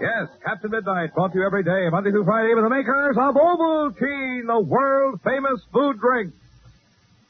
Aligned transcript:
Yes, 0.00 0.28
Captain 0.44 0.70
Midnight 0.70 1.14
brought 1.14 1.32
to 1.32 1.38
you 1.38 1.46
every 1.46 1.62
day, 1.62 1.88
Monday 1.90 2.10
through 2.10 2.24
Friday, 2.24 2.54
with 2.54 2.64
the 2.64 2.70
makers 2.70 3.16
of 3.18 3.34
Ovaltine, 3.34 4.46
the 4.46 4.60
world 4.60 5.20
famous 5.22 5.60
food 5.72 6.00
drink. 6.00 6.32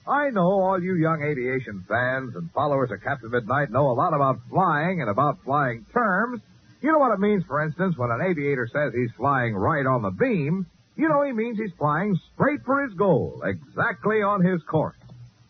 I 0.06 0.30
know 0.30 0.42
all 0.50 0.82
you 0.82 0.94
young 0.94 1.22
aviation 1.22 1.84
fans 1.88 2.34
and 2.36 2.50
followers 2.52 2.90
of 2.90 3.02
Captain 3.02 3.30
Midnight 3.30 3.70
know 3.70 3.90
a 3.90 3.94
lot 3.94 4.14
about 4.14 4.38
flying 4.48 5.00
and 5.00 5.10
about 5.10 5.42
flying 5.44 5.84
terms. 5.92 6.40
You 6.82 6.92
know 6.92 6.98
what 6.98 7.12
it 7.12 7.20
means, 7.20 7.44
for 7.46 7.62
instance, 7.62 7.96
when 7.98 8.10
an 8.10 8.20
aviator 8.22 8.68
says 8.72 8.92
he's 8.94 9.10
flying 9.16 9.54
right 9.54 9.86
on 9.86 10.02
the 10.02 10.10
beam. 10.10 10.66
You 10.96 11.08
know 11.08 11.22
he 11.22 11.32
means 11.32 11.58
he's 11.58 11.72
flying 11.78 12.18
straight 12.34 12.60
for 12.64 12.82
his 12.82 12.94
goal, 12.94 13.42
exactly 13.44 14.22
on 14.22 14.42
his 14.42 14.62
course. 14.62 14.96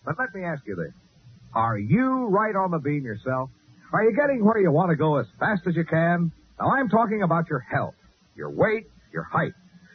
But 0.04 0.16
let 0.18 0.34
me 0.34 0.44
ask 0.44 0.62
you 0.66 0.74
this. 0.76 0.92
Are 1.54 1.78
you 1.78 2.26
right 2.26 2.54
on 2.54 2.70
the 2.70 2.78
beam 2.78 3.04
yourself? 3.04 3.50
Are 3.92 4.04
you 4.04 4.14
getting 4.14 4.44
where 4.44 4.58
you 4.58 4.70
want 4.70 4.90
to 4.90 4.96
go 4.96 5.18
as 5.18 5.26
fast 5.38 5.62
as 5.66 5.74
you 5.74 5.84
can? 5.84 6.32
Now 6.60 6.70
I'm 6.70 6.88
talking 6.88 7.22
about 7.22 7.48
your 7.48 7.60
health, 7.60 7.94
your 8.36 8.50
weight, 8.50 8.86
your 9.12 9.24
height. 9.24 9.52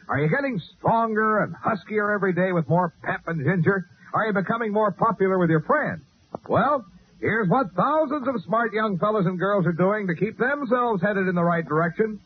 Are 0.08 0.18
you 0.18 0.28
getting 0.28 0.60
stronger 0.78 1.42
and 1.42 1.54
huskier 1.54 2.14
every 2.14 2.32
day 2.32 2.52
with 2.52 2.68
more 2.68 2.92
pep 3.02 3.22
and 3.26 3.44
ginger? 3.44 3.86
Are 4.14 4.26
you 4.26 4.32
becoming 4.32 4.72
more 4.72 4.92
popular 4.92 5.38
with 5.38 5.50
your 5.50 5.62
friends? 5.62 6.02
Well, 6.48 6.84
here's 7.20 7.48
what 7.48 7.66
thousands 7.76 8.26
of 8.28 8.42
smart 8.44 8.72
young 8.72 8.98
fellows 8.98 9.26
and 9.26 9.38
girls 9.38 9.66
are 9.66 9.72
doing 9.72 10.06
to 10.06 10.14
keep 10.14 10.38
themselves 10.38 11.02
headed 11.02 11.28
in 11.28 11.34
the 11.34 11.44
right 11.44 11.66
direction. 11.66 12.20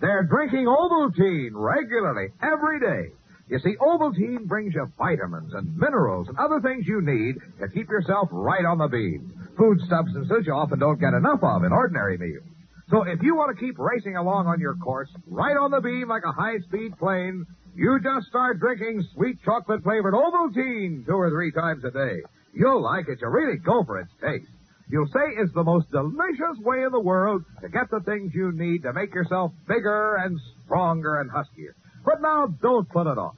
They're 0.00 0.24
drinking 0.24 0.66
Ovaltine 0.66 1.50
regularly, 1.54 2.28
every 2.42 2.80
day. 2.80 3.12
You 3.48 3.58
see, 3.60 3.76
Ovaltine 3.80 4.46
brings 4.46 4.74
you 4.74 4.86
vitamins 4.98 5.54
and 5.54 5.76
minerals 5.76 6.28
and 6.28 6.36
other 6.36 6.60
things 6.60 6.86
you 6.86 7.00
need 7.00 7.36
to 7.60 7.68
keep 7.68 7.88
yourself 7.88 8.28
right 8.32 8.64
on 8.64 8.78
the 8.78 8.88
beam. 8.88 9.32
Food 9.56 9.78
substances 9.88 10.44
you 10.46 10.52
often 10.52 10.80
don't 10.80 11.00
get 11.00 11.14
enough 11.14 11.40
of 11.42 11.64
in 11.64 11.72
ordinary 11.72 12.18
meals. 12.18 12.44
So 12.90 13.02
if 13.02 13.22
you 13.22 13.34
want 13.34 13.56
to 13.56 13.64
keep 13.64 13.78
racing 13.78 14.16
along 14.16 14.46
on 14.46 14.60
your 14.60 14.74
course, 14.76 15.08
right 15.26 15.56
on 15.56 15.70
the 15.70 15.80
beam 15.80 16.08
like 16.08 16.22
a 16.24 16.32
high-speed 16.32 16.98
plane, 16.98 17.46
you 17.74 17.98
just 18.02 18.26
start 18.28 18.58
drinking 18.60 19.04
sweet 19.14 19.38
chocolate 19.44 19.82
flavored 19.82 20.14
Ovaltine 20.14 21.06
two 21.06 21.12
or 21.12 21.30
three 21.30 21.52
times 21.52 21.84
a 21.84 21.90
day. 21.90 22.22
You'll 22.56 22.82
like 22.82 23.06
it. 23.08 23.18
You'll 23.20 23.30
really 23.30 23.58
go 23.58 23.84
for 23.84 24.00
its 24.00 24.10
taste. 24.20 24.50
You'll 24.88 25.08
say 25.08 25.36
it's 25.36 25.52
the 25.52 25.62
most 25.62 25.90
delicious 25.90 26.56
way 26.60 26.84
in 26.84 26.90
the 26.90 27.00
world 27.00 27.44
to 27.60 27.68
get 27.68 27.90
the 27.90 28.00
things 28.00 28.32
you 28.34 28.50
need 28.52 28.82
to 28.84 28.92
make 28.92 29.12
yourself 29.12 29.52
bigger 29.68 30.16
and 30.16 30.38
stronger 30.64 31.20
and 31.20 31.30
huskier. 31.30 31.74
But 32.04 32.22
now 32.22 32.46
don't 32.62 32.88
put 32.88 33.06
it 33.06 33.18
off. 33.18 33.36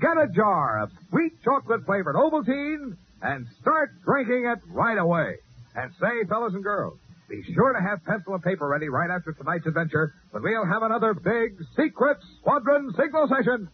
Get 0.00 0.16
a 0.16 0.26
jar 0.34 0.82
of 0.82 0.90
sweet 1.10 1.32
chocolate 1.44 1.86
flavored 1.86 2.16
Ovaltine 2.16 2.96
and 3.22 3.46
start 3.60 3.90
drinking 4.04 4.46
it 4.46 4.58
right 4.68 4.98
away. 4.98 5.36
And 5.76 5.92
say, 6.00 6.26
fellas 6.28 6.54
and 6.54 6.64
girls, 6.64 6.98
be 7.28 7.42
sure 7.54 7.72
to 7.72 7.80
have 7.80 8.04
pencil 8.04 8.34
and 8.34 8.42
paper 8.42 8.66
ready 8.66 8.88
right 8.88 9.10
after 9.10 9.32
tonight's 9.32 9.66
adventure 9.66 10.14
when 10.30 10.42
we'll 10.42 10.66
have 10.66 10.82
another 10.82 11.14
big 11.14 11.58
secret 11.76 12.16
squadron 12.40 12.92
signal 12.96 13.28
session. 13.28 13.68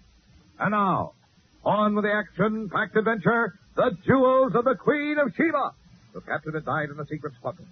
And 0.58 0.72
now, 0.72 1.12
on 1.64 1.94
with 1.94 2.04
the 2.04 2.12
action-packed 2.12 2.96
adventure, 2.96 3.54
the 3.76 3.96
jewels 4.06 4.52
of 4.54 4.64
the 4.64 4.74
Queen 4.74 5.16
of 5.18 5.32
Sheba, 5.36 5.72
with 6.14 6.26
Captain 6.26 6.52
had 6.52 6.64
died 6.64 6.90
in 6.90 6.96
the 6.96 7.06
Secret 7.06 7.32
Squadron. 7.38 7.68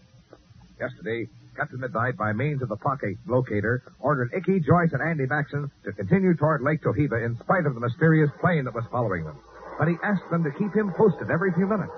Yesterday, 0.81 1.29
Captain 1.57 1.81
Midnight, 1.81 2.17
by 2.17 2.33
means 2.33 2.63
of 2.63 2.69
the 2.73 2.81
pocket 2.81 3.17
locator, 3.29 3.83
ordered 4.01 4.33
Icky, 4.33 4.61
Joyce, 4.61 4.97
and 4.97 5.03
Andy 5.05 5.27
Maxon 5.29 5.71
to 5.85 5.93
continue 5.93 6.33
toward 6.37 6.63
Lake 6.63 6.81
Tohiba 6.81 7.21
in 7.21 7.37
spite 7.45 7.67
of 7.67 7.75
the 7.75 7.81
mysterious 7.81 8.31
plane 8.41 8.65
that 8.65 8.75
was 8.75 8.85
following 8.91 9.25
them. 9.25 9.37
But 9.79 9.89
he 9.89 9.97
asked 10.03 10.25
them 10.31 10.43
to 10.45 10.51
keep 10.57 10.73
him 10.73 10.93
posted 10.97 11.29
every 11.29 11.53
few 11.53 11.69
minutes. 11.69 11.93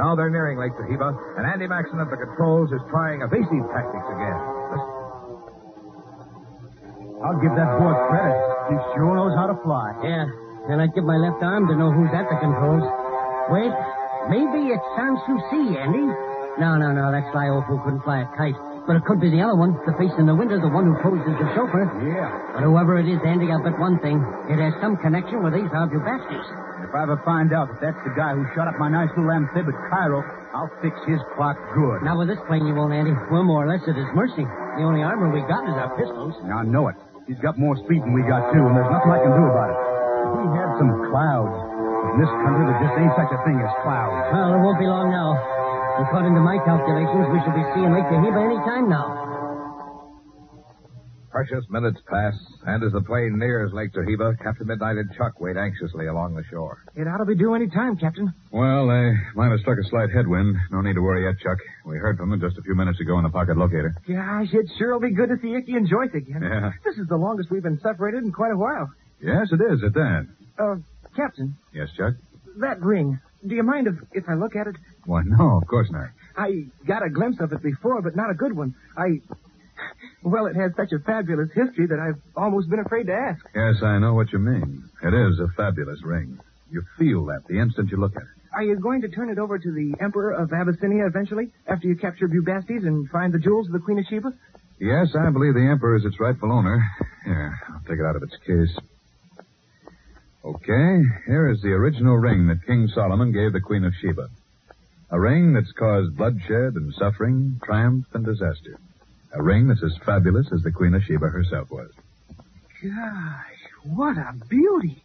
Now 0.00 0.16
they're 0.16 0.32
nearing 0.32 0.56
Lake 0.56 0.72
Tohiba, 0.72 1.36
and 1.36 1.44
Andy 1.44 1.68
Maxon 1.68 2.00
at 2.00 2.08
the 2.08 2.16
controls 2.16 2.72
is 2.72 2.80
trying 2.88 3.20
evasive 3.20 3.68
tactics 3.76 4.08
again. 4.08 4.40
Listen. 4.72 4.90
I'll 7.20 7.40
give 7.44 7.52
that 7.60 7.76
boy 7.76 7.92
credit. 8.08 8.36
He 8.72 8.76
sure 8.96 9.12
knows 9.20 9.36
how 9.36 9.52
to 9.52 9.56
fly. 9.60 9.92
Yeah, 10.00 10.24
and 10.72 10.80
I'd 10.80 10.96
give 10.96 11.04
my 11.04 11.20
left 11.20 11.44
arm 11.44 11.68
to 11.68 11.76
know 11.76 11.92
who's 11.92 12.12
at 12.16 12.24
the 12.24 12.40
controls. 12.40 13.03
Wait, 13.52 13.72
maybe 14.32 14.72
it's 14.72 14.86
Sans 14.96 15.18
Souci, 15.28 15.76
Andy. 15.76 16.06
No, 16.56 16.78
no, 16.78 16.94
no, 16.94 17.10
that 17.12 17.28
old 17.50 17.66
fool 17.66 17.82
couldn't 17.84 18.00
fly 18.06 18.22
a 18.24 18.28
kite. 18.38 18.56
But 18.86 18.96
it 19.00 19.04
could 19.08 19.20
be 19.20 19.32
the 19.32 19.40
other 19.40 19.56
one, 19.56 19.76
the 19.88 19.96
face 19.96 20.12
in 20.20 20.28
the 20.28 20.36
window, 20.36 20.60
the 20.60 20.68
one 20.68 20.84
who 20.84 20.94
posed 21.00 21.24
as 21.24 21.36
the 21.40 21.48
chauffeur. 21.56 21.88
Yeah. 22.04 22.28
But 22.52 22.68
whoever 22.68 23.00
it 23.00 23.08
is, 23.08 23.16
Andy, 23.24 23.48
I'll 23.48 23.64
bet 23.64 23.80
one 23.80 23.96
thing. 24.04 24.20
It 24.48 24.60
has 24.60 24.76
some 24.80 25.00
connection 25.00 25.40
with 25.40 25.56
these 25.56 25.68
Albubastis. 25.72 26.44
If 26.84 26.92
I 26.92 27.08
ever 27.08 27.16
find 27.24 27.52
out 27.56 27.72
that 27.72 27.80
that's 27.80 28.00
the 28.04 28.12
guy 28.12 28.36
who 28.36 28.44
shot 28.52 28.68
up 28.68 28.76
my 28.76 28.92
nice 28.92 29.08
little 29.16 29.32
amphib 29.32 29.68
at 29.68 29.76
Cairo, 29.88 30.20
I'll 30.52 30.72
fix 30.84 30.96
his 31.08 31.20
clock 31.32 31.56
good. 31.72 32.04
Now, 32.04 32.20
with 32.20 32.28
this 32.28 32.40
plane, 32.44 32.68
you 32.68 32.76
won't, 32.76 32.92
Andy. 32.92 33.16
We're 33.32 33.44
more 33.44 33.64
or 33.64 33.68
less 33.68 33.84
at 33.88 33.96
his 33.96 34.08
mercy. 34.12 34.44
The 34.44 34.84
only 34.84 35.00
armor 35.00 35.32
we've 35.32 35.48
got 35.48 35.64
is 35.64 35.76
our 35.80 35.96
pistols. 35.96 36.36
I 36.44 36.64
know 36.64 36.88
it. 36.92 36.96
He's 37.24 37.40
got 37.40 37.56
more 37.56 37.76
speed 37.88 38.04
than 38.04 38.12
we 38.12 38.20
got, 38.28 38.52
too, 38.52 38.60
and 38.60 38.76
there's 38.76 38.92
nothing 38.92 39.10
I 39.16 39.20
can 39.20 39.32
do 39.32 39.44
about 39.48 39.68
it. 39.72 39.78
If 39.80 40.32
we 40.44 40.46
had 40.60 40.70
some 40.76 40.92
clouds. 41.08 41.73
In 42.04 42.20
this 42.20 42.30
country, 42.44 42.64
there 42.68 42.80
just 42.84 42.96
ain't 43.00 43.14
such 43.16 43.32
a 43.32 43.40
thing 43.48 43.58
as 43.58 43.72
clouds. 43.82 44.28
Well, 44.30 44.50
it 44.54 44.60
won't 44.60 44.78
be 44.78 44.86
long 44.86 45.08
now. 45.10 45.34
According 46.04 46.34
to 46.34 46.42
my 46.42 46.58
calculations, 46.66 47.26
we 47.32 47.38
shall 47.42 47.54
be 47.56 47.64
seeing 47.74 47.90
Lake 47.94 48.06
Tahiba 48.10 48.38
any 48.44 48.58
time 48.66 48.88
now. 48.90 49.24
Precious 51.30 51.64
minutes 51.68 51.98
pass, 52.06 52.34
and 52.66 52.84
as 52.84 52.92
the 52.92 53.02
plane 53.02 53.38
nears 53.38 53.72
Lake 53.72 53.90
Tohiba, 53.92 54.38
Captain 54.38 54.68
Midnight 54.68 54.98
and 54.98 55.10
Chuck 55.18 55.40
wait 55.40 55.56
anxiously 55.56 56.06
along 56.06 56.36
the 56.36 56.44
shore. 56.48 56.78
It 56.94 57.08
ought 57.08 57.18
to 57.18 57.24
be 57.24 57.34
due 57.34 57.54
any 57.54 57.66
time, 57.68 57.96
Captain. 57.96 58.32
Well, 58.52 58.86
they 58.86 59.10
might 59.34 59.50
have 59.50 59.58
struck 59.58 59.78
a 59.78 59.88
slight 59.90 60.10
headwind. 60.14 60.54
No 60.70 60.80
need 60.80 60.94
to 60.94 61.02
worry 61.02 61.24
yet, 61.26 61.34
Chuck. 61.42 61.58
We 61.84 61.96
heard 61.98 62.18
from 62.18 62.30
them 62.30 62.40
just 62.40 62.56
a 62.56 62.62
few 62.62 62.76
minutes 62.76 63.00
ago 63.00 63.18
in 63.18 63.24
the 63.24 63.30
pocket 63.30 63.56
locator. 63.56 63.96
Gosh, 64.06 64.54
it 64.54 64.70
sure 64.78 64.92
will 64.92 65.00
be 65.02 65.10
good 65.12 65.28
to 65.30 65.36
see 65.42 65.54
Icky 65.58 65.72
and 65.74 65.88
Joyce 65.88 66.14
again. 66.14 66.38
Yeah. 66.42 66.70
This 66.84 66.98
is 67.02 67.08
the 67.08 67.16
longest 67.16 67.50
we've 67.50 67.64
been 67.66 67.80
separated 67.82 68.22
in 68.22 68.30
quite 68.30 68.52
a 68.52 68.56
while. 68.56 68.86
Yes, 69.20 69.48
it 69.50 69.58
is, 69.72 69.82
at 69.82 69.94
that. 69.94 70.26
Uh, 70.56 70.76
Captain, 71.14 71.56
Yes, 71.72 71.88
Chuck? 71.96 72.14
that 72.58 72.80
ring. 72.82 73.18
Do 73.46 73.54
you 73.54 73.62
mind 73.62 73.86
if, 73.88 73.94
if 74.12 74.28
I 74.28 74.34
look 74.34 74.56
at 74.56 74.66
it? 74.66 74.76
Why, 75.04 75.22
no, 75.24 75.58
of 75.58 75.66
course 75.66 75.90
not. 75.90 76.08
I 76.36 76.64
got 76.86 77.04
a 77.04 77.10
glimpse 77.10 77.40
of 77.40 77.52
it 77.52 77.62
before, 77.62 78.00
but 78.02 78.16
not 78.16 78.30
a 78.30 78.34
good 78.34 78.56
one. 78.56 78.74
I. 78.96 79.20
Well, 80.22 80.46
it 80.46 80.56
has 80.56 80.72
such 80.76 80.92
a 80.92 80.98
fabulous 81.00 81.50
history 81.54 81.86
that 81.88 81.98
I've 81.98 82.20
almost 82.36 82.70
been 82.70 82.78
afraid 82.78 83.06
to 83.08 83.12
ask. 83.12 83.44
Yes, 83.54 83.82
I 83.82 83.98
know 83.98 84.14
what 84.14 84.32
you 84.32 84.38
mean. 84.38 84.84
It 85.02 85.12
is 85.12 85.38
a 85.40 85.48
fabulous 85.56 86.02
ring. 86.02 86.38
You 86.70 86.82
feel 86.98 87.26
that 87.26 87.46
the 87.48 87.58
instant 87.60 87.90
you 87.90 87.98
look 87.98 88.16
at 88.16 88.22
it. 88.22 88.28
Are 88.54 88.62
you 88.62 88.76
going 88.76 89.02
to 89.02 89.08
turn 89.08 89.28
it 89.30 89.38
over 89.38 89.58
to 89.58 89.72
the 89.72 89.94
Emperor 90.00 90.30
of 90.32 90.52
Abyssinia 90.52 91.06
eventually, 91.06 91.50
after 91.66 91.88
you 91.88 91.96
capture 91.96 92.28
Bubastes 92.28 92.86
and 92.86 93.10
find 93.10 93.32
the 93.34 93.38
jewels 93.38 93.66
of 93.66 93.72
the 93.72 93.80
Queen 93.80 93.98
of 93.98 94.04
Sheba? 94.08 94.32
Yes, 94.80 95.08
I 95.18 95.28
believe 95.30 95.54
the 95.54 95.68
Emperor 95.70 95.96
is 95.96 96.04
its 96.04 96.18
rightful 96.20 96.50
owner. 96.52 96.82
Here, 97.24 97.58
I'll 97.68 97.80
take 97.80 97.98
it 97.98 98.04
out 98.06 98.16
of 98.16 98.22
its 98.22 98.36
case. 98.46 98.74
Okay, 100.44 101.02
here 101.26 101.48
is 101.48 101.62
the 101.62 101.72
original 101.72 102.18
ring 102.18 102.48
that 102.48 102.66
King 102.66 102.86
Solomon 102.94 103.32
gave 103.32 103.54
the 103.54 103.62
Queen 103.62 103.82
of 103.82 103.94
Sheba. 104.02 104.28
A 105.10 105.18
ring 105.18 105.54
that's 105.54 105.72
caused 105.72 106.18
bloodshed 106.18 106.74
and 106.74 106.92
suffering, 106.98 107.58
triumph 107.64 108.04
and 108.12 108.26
disaster. 108.26 108.78
A 109.32 109.42
ring 109.42 109.68
that's 109.68 109.82
as 109.82 109.96
fabulous 110.04 110.46
as 110.52 110.62
the 110.62 110.70
Queen 110.70 110.92
of 110.92 111.02
Sheba 111.02 111.28
herself 111.28 111.70
was. 111.70 111.90
Gosh, 112.82 113.64
what 113.84 114.18
a 114.18 114.34
beauty! 114.50 115.02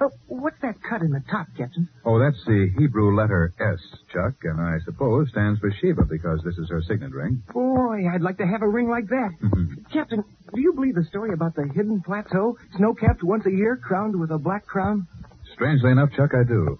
Oh, 0.00 0.10
what's 0.28 0.60
that 0.62 0.76
cut 0.88 1.02
in 1.02 1.10
the 1.10 1.22
top, 1.28 1.48
Captain? 1.56 1.88
Oh, 2.04 2.20
that's 2.20 2.38
the 2.46 2.70
Hebrew 2.78 3.16
letter 3.16 3.52
S, 3.58 3.80
Chuck, 4.12 4.34
and 4.44 4.60
I 4.60 4.78
suppose 4.84 5.28
stands 5.30 5.58
for 5.58 5.72
Sheba 5.72 6.04
because 6.04 6.40
this 6.44 6.56
is 6.56 6.68
her 6.70 6.80
signet 6.82 7.12
ring. 7.12 7.42
Boy, 7.52 8.06
I'd 8.08 8.22
like 8.22 8.38
to 8.38 8.46
have 8.46 8.62
a 8.62 8.68
ring 8.68 8.88
like 8.88 9.08
that. 9.08 9.30
Mm-hmm. 9.42 9.74
Captain, 9.92 10.22
do 10.54 10.60
you 10.60 10.72
believe 10.72 10.94
the 10.94 11.04
story 11.04 11.32
about 11.32 11.56
the 11.56 11.66
hidden 11.74 12.00
plateau, 12.00 12.56
snow-capped 12.76 13.24
once 13.24 13.44
a 13.46 13.50
year, 13.50 13.76
crowned 13.76 14.18
with 14.18 14.30
a 14.30 14.38
black 14.38 14.66
crown? 14.66 15.08
Strangely 15.54 15.90
enough, 15.90 16.10
Chuck, 16.16 16.30
I 16.32 16.44
do. 16.46 16.78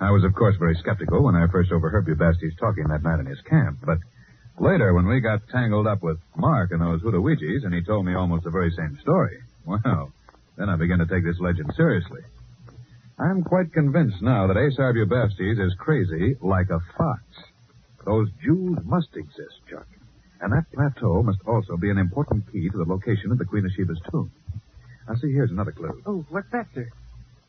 I 0.00 0.10
was, 0.10 0.22
of 0.22 0.34
course, 0.34 0.54
very 0.58 0.76
skeptical 0.76 1.24
when 1.24 1.34
I 1.34 1.46
first 1.50 1.72
overheard 1.72 2.06
Bubastes 2.06 2.58
talking 2.60 2.84
that 2.88 3.02
night 3.02 3.18
in 3.18 3.26
his 3.26 3.40
camp, 3.42 3.78
but 3.84 3.98
later, 4.60 4.94
when 4.94 5.06
we 5.06 5.20
got 5.20 5.40
tangled 5.50 5.88
up 5.88 6.02
with 6.02 6.18
Mark 6.36 6.70
and 6.70 6.80
those 6.80 7.02
Hudawijis, 7.02 7.64
and 7.64 7.74
he 7.74 7.82
told 7.82 8.06
me 8.06 8.14
almost 8.14 8.44
the 8.44 8.50
very 8.50 8.70
same 8.70 8.98
story, 9.02 9.38
well, 9.66 10.12
then 10.56 10.68
I 10.68 10.76
began 10.76 10.98
to 10.98 11.06
take 11.06 11.24
this 11.24 11.40
legend 11.40 11.72
seriously. 11.76 12.20
I'm 13.18 13.42
quite 13.42 13.72
convinced 13.72 14.20
now 14.22 14.46
that 14.46 14.56
Asar 14.56 14.92
Bubastes 14.94 15.64
is 15.64 15.74
crazy 15.78 16.36
like 16.40 16.70
a 16.70 16.80
fox. 16.96 17.22
Those 18.04 18.28
jewels 18.44 18.78
must 18.84 19.08
exist, 19.14 19.60
Chuck. 19.70 19.86
And 20.40 20.52
that 20.52 20.64
plateau 20.72 21.22
must 21.22 21.38
also 21.46 21.76
be 21.76 21.90
an 21.90 21.98
important 21.98 22.50
key 22.50 22.68
to 22.68 22.76
the 22.78 22.84
location 22.84 23.30
of 23.30 23.38
the 23.38 23.44
Queen 23.44 23.64
of 23.64 23.70
Sheba's 23.78 24.00
tomb. 24.10 24.32
Now, 25.08 25.14
see, 25.16 25.32
here's 25.32 25.50
another 25.50 25.72
clue. 25.72 26.02
Oh, 26.06 26.24
what's 26.30 26.50
that, 26.52 26.66
sir? 26.74 26.88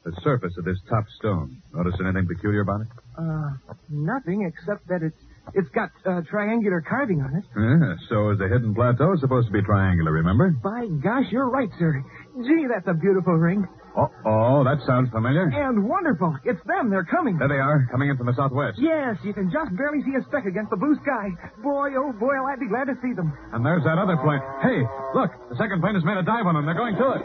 The 0.06 0.12
surface 0.22 0.54
of 0.58 0.66
this 0.66 0.78
top 0.90 1.06
stone. 1.18 1.62
Notice 1.74 1.96
anything 2.04 2.28
peculiar 2.28 2.62
about 2.62 2.82
it? 2.82 2.88
Uh, 3.18 3.52
nothing 3.90 4.44
except 4.46 4.88
that 4.90 5.02
it's 5.02 5.18
It's 5.56 5.70
got 5.70 5.90
uh, 6.06 6.22
triangular 6.30 6.82
carving 6.82 7.22
on 7.22 7.36
it. 7.36 7.44
Yeah, 7.56 7.96
so 8.10 8.30
is 8.32 8.38
the 8.40 8.48
hidden 8.48 8.76
plateau 8.76 9.16
supposed 9.20 9.48
to 9.48 9.54
be 9.54 9.62
triangular, 9.62 10.12
remember? 10.12 10.52
By 10.52 10.88
gosh, 11.02 11.26
you're 11.32 11.50
right, 11.50 11.70
sir. 11.80 12.04
Gee, 12.44 12.66
that's 12.70 12.88
a 12.88 12.94
beautiful 12.94 13.34
ring. 13.34 13.66
Oh, 13.96 14.10
oh, 14.26 14.64
that 14.66 14.82
sounds 14.90 15.10
familiar. 15.14 15.46
And 15.54 15.86
wonderful. 15.86 16.34
It's 16.44 16.58
them. 16.66 16.90
They're 16.90 17.06
coming. 17.06 17.38
There 17.38 17.48
they 17.48 17.62
are, 17.62 17.86
coming 17.92 18.10
in 18.10 18.18
from 18.18 18.26
the 18.26 18.34
southwest. 18.34 18.82
Yes, 18.82 19.22
you 19.24 19.34
can 19.38 19.54
just 19.54 19.70
barely 19.78 20.02
see 20.02 20.18
a 20.18 20.24
speck 20.26 20.46
against 20.50 20.72
the 20.74 20.78
blue 20.82 20.98
sky. 21.06 21.30
Boy, 21.62 21.94
oh 21.94 22.10
boy, 22.18 22.34
I'd 22.50 22.58
be 22.60 22.66
glad 22.68 22.90
to 22.90 22.98
see 23.06 23.14
them. 23.14 23.30
And 23.54 23.62
there's 23.62 23.84
that 23.86 24.02
other 24.02 24.18
plane. 24.18 24.42
Hey, 24.66 24.82
look, 25.14 25.30
the 25.54 25.58
second 25.62 25.82
plane 25.86 25.94
has 25.94 26.02
made 26.04 26.18
a 26.18 26.26
dive 26.26 26.50
on 26.50 26.58
them. 26.58 26.66
They're 26.66 26.74
going 26.74 26.98
to 26.98 27.08
it. 27.22 27.24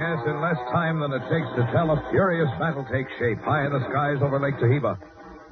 Yes, 0.00 0.18
in 0.24 0.36
less 0.40 0.60
time 0.72 1.00
than 1.04 1.12
it 1.12 1.22
takes 1.28 1.48
to 1.60 1.68
tell, 1.76 1.92
a 1.92 1.98
furious 2.08 2.48
battle 2.58 2.88
takes 2.88 3.12
shape 3.20 3.40
high 3.44 3.68
in 3.68 3.72
the 3.72 3.84
skies 3.92 4.18
over 4.24 4.40
Lake 4.40 4.56
Tahiba. 4.56 4.96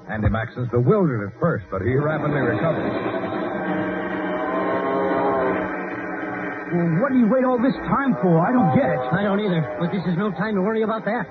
Andy 0.09 0.29
Maxon's 0.29 0.69
bewildered 0.73 1.29
at 1.29 1.39
first, 1.41 1.65
but 1.71 1.83
he 1.83 1.95
rapidly 1.95 2.41
recovers. 2.41 3.32
Well, 6.73 7.05
what 7.05 7.13
do 7.13 7.19
you 7.21 7.29
wait 7.29 7.45
all 7.45 7.61
this 7.61 7.77
time 7.85 8.17
for? 8.25 8.41
I 8.41 8.49
don't 8.49 8.73
get 8.73 8.89
it. 8.89 9.01
I 9.13 9.23
don't 9.23 9.41
either, 9.45 9.61
but 9.79 9.93
this 9.93 10.01
is 10.09 10.17
no 10.17 10.33
time 10.33 10.57
to 10.57 10.63
worry 10.63 10.83
about 10.83 11.05
that. 11.05 11.29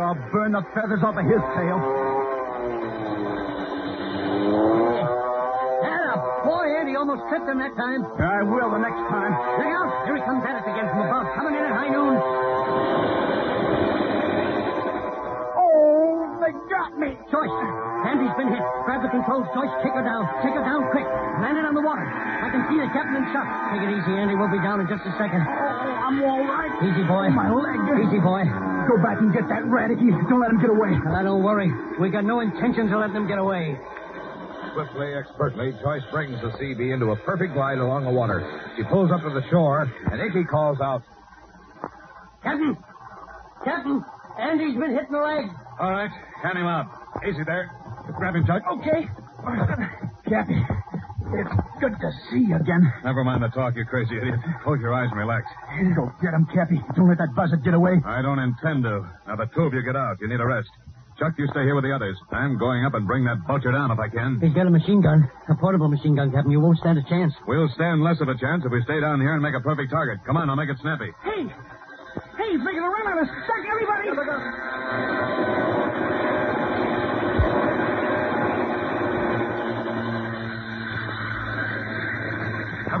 I'll 0.00 0.16
burn 0.32 0.56
the 0.56 0.64
feathers 0.72 1.04
off 1.04 1.12
of 1.12 1.26
his 1.28 1.42
tail. 1.52 1.76
Atta 5.84 6.16
boy, 6.48 6.64
Andy 6.80 6.96
almost 6.96 7.28
tripped 7.28 7.44
him 7.44 7.60
that 7.60 7.76
time. 7.76 8.08
I 8.16 8.40
will 8.40 8.72
the 8.72 8.80
next 8.80 9.04
time. 9.12 9.36
Look 9.60 9.68
out! 9.76 10.08
Here 10.08 10.16
he 10.16 10.24
comes 10.24 10.40
at 10.48 10.56
us 10.56 10.64
again 10.64 10.88
from 10.88 11.04
above, 11.04 11.28
coming 11.36 11.59
in 11.59 11.59
Andy's 18.30 18.46
been 18.46 18.54
hit. 18.54 18.62
Grab 18.86 19.02
the 19.02 19.10
controls, 19.10 19.46
Joyce. 19.54 19.74
Take 19.82 19.94
her 19.98 20.06
down. 20.06 20.22
Take 20.42 20.54
her 20.54 20.62
down 20.62 20.86
quick. 20.94 21.06
Land 21.42 21.58
it 21.58 21.66
on 21.66 21.74
the 21.74 21.82
water. 21.82 22.06
I 22.06 22.46
can 22.54 22.62
see 22.70 22.78
the 22.78 22.86
captain 22.94 23.18
in 23.18 23.26
shock. 23.34 23.46
Take 23.74 23.82
it 23.82 23.90
easy, 23.90 24.14
Andy. 24.14 24.38
We'll 24.38 24.52
be 24.54 24.62
down 24.62 24.78
in 24.78 24.86
just 24.86 25.02
a 25.02 25.12
second. 25.18 25.42
Oh, 25.42 26.06
I'm 26.06 26.22
all 26.22 26.46
right. 26.46 26.70
Easy, 26.86 27.02
boy. 27.10 27.26
My 27.34 27.50
leg. 27.50 28.06
Easy, 28.06 28.22
boy. 28.22 28.46
Go 28.86 29.02
back 29.02 29.18
and 29.18 29.34
get 29.34 29.50
that 29.50 29.66
Radicky. 29.66 30.14
Don't 30.30 30.38
let 30.38 30.54
him 30.54 30.62
get 30.62 30.70
away. 30.70 30.94
Now, 31.10 31.26
don't 31.26 31.42
worry. 31.42 31.70
We 31.98 32.10
got 32.10 32.22
no 32.22 32.38
intention 32.38 32.86
to 32.90 32.98
let 32.98 33.12
them 33.12 33.26
get 33.26 33.38
away. 33.38 33.74
Swiftly, 34.74 35.10
expertly, 35.18 35.74
Joyce 35.82 36.06
brings 36.14 36.38
the 36.40 36.54
Seabee 36.54 36.94
into 36.94 37.10
a 37.10 37.16
perfect 37.26 37.54
glide 37.54 37.78
along 37.78 38.04
the 38.04 38.14
water. 38.14 38.46
She 38.76 38.84
pulls 38.84 39.10
up 39.10 39.22
to 39.22 39.30
the 39.30 39.42
shore, 39.50 39.90
and 40.12 40.20
Icky 40.22 40.44
calls 40.44 40.78
out, 40.80 41.02
Captain! 42.42 42.76
Captain! 43.64 44.04
Andy's 44.38 44.78
been 44.78 44.94
hit 44.94 45.10
in 45.10 45.12
the 45.12 45.18
leg. 45.18 45.50
All 45.80 45.90
right, 45.90 46.10
hand 46.42 46.56
him 46.56 46.66
out. 46.66 46.86
Easy 47.26 47.42
there. 47.44 47.79
Grab 48.16 48.34
him, 48.36 48.46
Chuck. 48.46 48.62
Okay. 48.80 49.08
Cappy, 50.28 50.60
it's 51.34 51.54
good 51.80 51.94
to 51.98 52.10
see 52.30 52.44
you 52.46 52.56
again. 52.56 52.92
Never 53.02 53.24
mind 53.24 53.42
the 53.42 53.48
talk, 53.48 53.74
you 53.74 53.84
crazy 53.84 54.16
idiot. 54.16 54.38
Close 54.62 54.78
your 54.80 54.94
eyes 54.94 55.08
and 55.10 55.18
relax. 55.18 55.46
Go 55.96 56.12
get 56.22 56.34
him, 56.34 56.46
Cappy. 56.54 56.78
Don't 56.94 57.08
let 57.08 57.18
that 57.18 57.34
buzzard 57.34 57.64
get 57.64 57.74
away. 57.74 57.98
I 58.04 58.22
don't 58.22 58.38
intend 58.38 58.84
to. 58.84 59.08
Now, 59.26 59.36
the 59.36 59.46
two 59.54 59.62
of 59.62 59.72
you 59.74 59.82
get 59.82 59.96
out. 59.96 60.20
You 60.20 60.28
need 60.28 60.38
a 60.40 60.46
rest. 60.46 60.68
Chuck, 61.18 61.34
you 61.36 61.46
stay 61.50 61.64
here 61.64 61.74
with 61.74 61.84
the 61.84 61.92
others. 61.92 62.16
I'm 62.30 62.56
going 62.58 62.84
up 62.84 62.94
and 62.94 63.06
bring 63.06 63.24
that 63.24 63.38
vulture 63.46 63.72
down 63.72 63.90
if 63.90 63.98
I 63.98 64.08
can. 64.08 64.40
He's 64.40 64.54
got 64.54 64.66
a 64.66 64.70
machine 64.70 65.02
gun. 65.02 65.28
A 65.48 65.54
portable 65.54 65.88
machine 65.88 66.14
gun, 66.16 66.30
Captain. 66.32 66.50
You 66.50 66.60
won't 66.60 66.78
stand 66.78 66.98
a 66.98 67.02
chance. 67.08 67.34
We'll 67.46 67.68
stand 67.74 68.02
less 68.02 68.20
of 68.20 68.28
a 68.28 68.36
chance 68.38 68.62
if 68.64 68.70
we 68.72 68.82
stay 68.84 69.00
down 69.00 69.20
here 69.20 69.34
and 69.34 69.42
make 69.42 69.54
a 69.54 69.60
perfect 69.60 69.90
target. 69.90 70.18
Come 70.26 70.36
on, 70.36 70.48
I'll 70.48 70.56
make 70.56 70.70
it 70.70 70.78
snappy. 70.80 71.10
Hey! 71.24 71.44
Hey, 72.38 72.52
he's 72.52 72.62
making 72.64 72.80
a 72.80 72.88
run 72.88 73.06
on 73.06 73.18
us. 73.18 73.28
Duck, 73.28 73.64
everybody! 73.68 75.59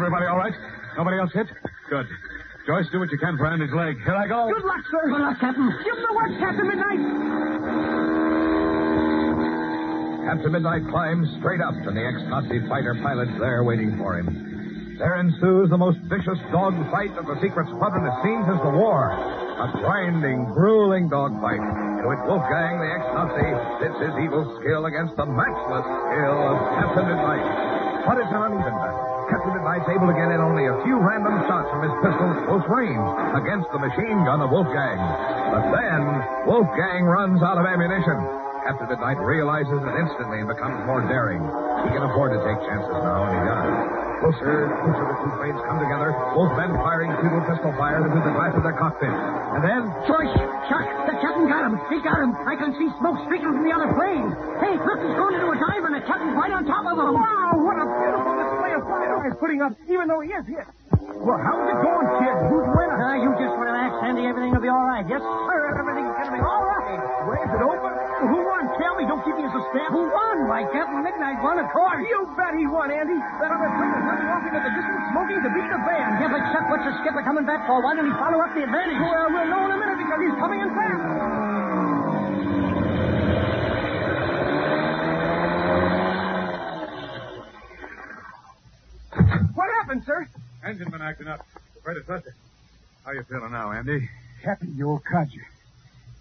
Everybody 0.00 0.32
all 0.32 0.40
right? 0.40 0.56
Nobody 0.96 1.20
else 1.20 1.28
hit? 1.36 1.44
Good. 1.92 2.08
Joyce, 2.64 2.88
do 2.88 3.04
what 3.04 3.12
you 3.12 3.20
can 3.20 3.36
for 3.36 3.44
Andy's 3.44 3.68
leg. 3.76 4.00
Here 4.00 4.16
I 4.16 4.24
go. 4.24 4.48
Good 4.48 4.64
luck, 4.64 4.80
sir. 4.88 5.12
Good 5.12 5.20
luck, 5.20 5.36
Captain. 5.36 5.68
Give 5.84 5.92
him 5.92 6.04
the 6.08 6.14
work, 6.16 6.32
Captain 6.40 6.64
Midnight. 6.64 7.02
Captain 10.24 10.52
Midnight 10.56 10.88
climbs 10.88 11.28
straight 11.36 11.60
up, 11.60 11.76
and 11.76 11.92
the 11.92 12.00
ex-Nazi 12.00 12.64
fighter 12.64 12.96
pilot's 13.04 13.36
there 13.36 13.60
waiting 13.60 14.00
for 14.00 14.16
him. 14.16 14.96
There 14.96 15.20
ensues 15.20 15.68
the 15.68 15.76
most 15.76 16.00
vicious 16.08 16.40
dog 16.48 16.72
fight 16.88 17.12
that 17.20 17.28
the 17.28 17.36
secret 17.44 17.68
squadron 17.68 18.08
has 18.08 18.16
seen 18.24 18.40
since 18.48 18.60
the 18.64 18.72
war. 18.72 19.12
A 19.12 19.68
grinding, 19.84 20.48
grueling 20.56 21.12
dog 21.12 21.36
fight 21.44 21.60
in 21.60 22.04
which 22.08 22.24
Wolfgang, 22.24 22.80
the 22.80 22.88
ex-Nazi, 22.88 23.48
pits 23.84 24.00
his 24.00 24.16
evil 24.24 24.48
skill 24.64 24.88
against 24.88 25.12
the 25.20 25.28
matchless 25.28 25.84
skill 25.84 26.40
of 26.40 26.56
Captain 26.80 27.04
Midnight. 27.04 27.44
But 28.08 28.16
it's 28.24 28.32
an 28.32 28.48
uneven 28.48 28.76
battle. 28.80 29.19
Captain 29.30 29.54
Midnight's 29.54 29.86
able 29.86 30.10
to 30.10 30.16
get 30.18 30.28
in 30.34 30.42
only 30.42 30.66
a 30.66 30.74
few 30.82 30.98
random 30.98 31.38
shots 31.46 31.70
from 31.70 31.86
his 31.86 31.94
pistol 32.02 32.26
at 32.34 32.38
close 32.50 32.66
range 32.66 33.06
against 33.38 33.70
the 33.70 33.78
machine 33.78 34.18
gun 34.26 34.42
of 34.42 34.50
Wolfgang. 34.50 34.98
But 35.54 35.70
then, 35.70 36.02
Wolfgang 36.50 37.06
runs 37.06 37.38
out 37.38 37.54
of 37.54 37.62
ammunition. 37.62 38.18
Captain 38.66 38.90
Midnight 38.90 39.22
realizes 39.22 39.72
it 39.72 39.94
instantly 39.96 40.42
and 40.42 40.48
becomes 40.50 40.82
more 40.84 41.00
daring. 41.06 41.40
He 41.40 41.90
can 41.94 42.04
afford 42.04 42.34
to 42.36 42.40
take 42.44 42.58
chances 42.66 42.92
now, 42.92 43.24
and 43.24 43.32
he 43.32 43.42
does. 43.46 43.72
Closer, 44.20 44.68
closer 44.84 45.04
the 45.08 45.16
two 45.24 45.32
planes 45.40 45.60
come 45.64 45.80
together, 45.80 46.12
both 46.36 46.52
men 46.60 46.76
firing 46.84 47.08
futile 47.24 47.40
pistol 47.48 47.72
fire 47.80 48.04
into 48.04 48.20
the 48.20 48.34
glass 48.36 48.52
of 48.52 48.60
their 48.60 48.76
cockpit. 48.76 49.08
And 49.08 49.64
then, 49.64 49.88
Joyce! 50.04 50.36
Chuck! 50.68 50.84
The 51.08 51.16
captain 51.24 51.48
got 51.48 51.64
him! 51.64 51.80
He 51.88 52.04
got 52.04 52.20
him! 52.20 52.36
I 52.44 52.52
can 52.58 52.76
see 52.76 52.92
smoke 53.00 53.16
streaking 53.24 53.48
from 53.48 53.64
the 53.64 53.72
other 53.72 53.88
plane! 53.96 54.28
Hey, 54.60 54.76
look, 54.76 55.00
he's 55.00 55.16
going 55.16 55.40
into 55.40 55.48
a 55.48 55.56
dive 55.56 55.82
and 55.88 55.94
the 55.96 56.04
captain's 56.04 56.36
right 56.36 56.52
on 56.52 56.68
top 56.68 56.84
of 56.84 57.00
him! 57.00 57.16
Wow, 57.16 57.64
what 57.64 57.80
a 57.80 57.86
beautiful 57.88 58.39
fire 58.84 59.20
he's 59.24 59.36
putting 59.38 59.60
up, 59.62 59.72
even 59.88 60.08
though 60.08 60.20
he 60.20 60.30
is 60.32 60.46
hit. 60.46 60.66
Well, 61.20 61.36
how's 61.36 61.68
it 61.68 61.78
going, 61.84 62.08
kid? 62.22 62.36
Who's 62.48 62.68
winning? 62.72 63.00
Ah, 63.00 63.16
you 63.20 63.30
just 63.36 63.56
relax, 63.60 63.92
Andy. 64.04 64.24
Everything 64.24 64.56
will 64.56 64.64
be 64.64 64.72
all 64.72 64.86
right. 64.88 65.04
Yes, 65.04 65.20
sir. 65.20 65.58
Everything's 65.76 66.16
going 66.16 66.28
to 66.32 66.36
be 66.36 66.42
all 66.44 66.64
right. 66.64 67.00
Well, 67.28 67.36
is 67.44 67.52
it 67.52 67.60
over? 67.60 67.90
Who 68.24 68.38
won? 68.40 68.62
Tell 68.80 68.94
me. 68.96 69.04
Don't 69.04 69.20
keep 69.24 69.36
me 69.36 69.44
in 69.44 69.52
suspense. 69.52 69.90
Who 69.92 70.08
won? 70.08 70.36
Why, 70.48 70.64
Captain 70.72 71.04
Midnight 71.04 71.44
won, 71.44 71.60
of 71.60 71.68
course. 71.72 72.04
You 72.08 72.24
bet 72.36 72.56
he 72.56 72.64
won, 72.68 72.88
Andy. 72.88 73.16
That 73.16 73.52
other 73.52 73.68
plane 73.68 73.92
is 73.96 74.04
running 74.06 74.28
off 74.32 74.44
into 74.48 74.60
the 74.60 74.72
distance, 74.72 75.02
smoking 75.12 75.40
to 75.44 75.50
beat 75.52 75.68
the 75.68 75.80
band. 75.84 76.12
Yeah, 76.24 76.32
but 76.32 76.42
Chuck, 76.56 76.64
what's 76.72 76.84
the 76.88 76.94
skipper 77.04 77.20
coming 77.24 77.44
back 77.44 77.68
for? 77.68 77.84
Why 77.84 77.92
don't 77.96 78.08
he 78.08 78.16
follow 78.16 78.40
up 78.40 78.52
the 78.56 78.64
advantage? 78.64 78.96
Well, 78.96 79.28
we'll 79.28 79.48
know 79.48 79.62
in 79.68 79.72
a 79.76 79.78
minute 79.80 79.98
because 80.00 80.20
he's 80.24 80.36
coming 80.40 80.60
in 80.64 80.70
fast. 80.72 81.04
What 89.54 89.68
happened, 89.90 90.06
sir? 90.06 90.28
Engine 90.64 90.88
been 90.88 91.02
acting 91.02 91.26
up. 91.26 91.44
Afraid 91.78 91.94
to 91.94 92.02
trust 92.02 92.26
it. 92.26 92.34
How 93.04 93.10
you 93.10 93.24
feeling 93.24 93.50
now, 93.50 93.72
Andy? 93.72 94.08
Cappy, 94.44 94.68
you 94.68 94.88
old 94.88 95.04
codger. 95.04 95.44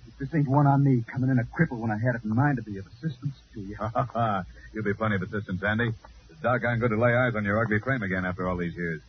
If 0.07 0.17
this 0.17 0.33
ain't 0.33 0.47
one 0.47 0.65
on 0.65 0.83
me, 0.83 1.03
coming 1.07 1.29
in 1.29 1.37
a 1.37 1.43
cripple 1.43 1.77
when 1.77 1.91
I 1.91 1.97
had 1.99 2.15
it 2.15 2.23
in 2.23 2.35
mind 2.35 2.57
to 2.57 2.63
be 2.63 2.77
of 2.79 2.87
assistance 2.87 3.35
to 3.53 3.61
you. 3.61 3.75
Ha 3.75 3.91
ha 3.93 4.07
ha. 4.11 4.43
You'll 4.73 4.85
be 4.85 4.95
plenty 4.95 5.17
of 5.17 5.21
assistance, 5.21 5.61
Andy. 5.61 5.91
It's 6.31 6.39
doggone 6.41 6.79
good 6.79 6.89
to 6.89 6.97
lay 6.97 7.13
eyes 7.13 7.35
on 7.35 7.45
your 7.45 7.61
ugly 7.61 7.79
frame 7.79 8.01
again 8.01 8.25
after 8.25 8.49
all 8.49 8.57
these 8.57 8.75
years. 8.75 9.01